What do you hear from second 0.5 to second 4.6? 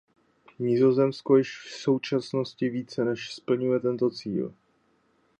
Nizozemsko již v současnosti více než splňuje tento cíl.